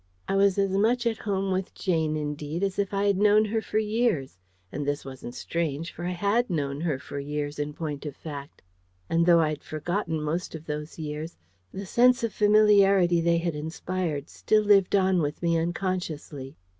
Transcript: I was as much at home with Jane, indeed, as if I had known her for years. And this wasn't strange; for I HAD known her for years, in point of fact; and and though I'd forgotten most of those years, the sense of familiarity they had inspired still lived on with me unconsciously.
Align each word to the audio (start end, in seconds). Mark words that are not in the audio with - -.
I 0.27 0.35
was 0.35 0.57
as 0.57 0.71
much 0.71 1.05
at 1.05 1.19
home 1.19 1.51
with 1.51 1.75
Jane, 1.75 2.17
indeed, 2.17 2.63
as 2.63 2.79
if 2.79 2.91
I 2.91 3.05
had 3.05 3.17
known 3.19 3.45
her 3.45 3.61
for 3.61 3.77
years. 3.77 4.39
And 4.71 4.83
this 4.83 5.05
wasn't 5.05 5.35
strange; 5.35 5.91
for 5.91 6.05
I 6.05 6.09
HAD 6.09 6.49
known 6.49 6.81
her 6.81 6.97
for 6.97 7.19
years, 7.19 7.59
in 7.59 7.73
point 7.75 8.07
of 8.07 8.15
fact; 8.15 8.63
and 9.11 9.19
and 9.19 9.25
though 9.27 9.41
I'd 9.41 9.61
forgotten 9.63 10.19
most 10.19 10.55
of 10.55 10.65
those 10.65 10.97
years, 10.97 11.37
the 11.71 11.85
sense 11.85 12.23
of 12.23 12.33
familiarity 12.33 13.21
they 13.21 13.37
had 13.37 13.53
inspired 13.53 14.27
still 14.27 14.63
lived 14.63 14.95
on 14.95 15.21
with 15.21 15.43
me 15.43 15.55
unconsciously. 15.55 16.57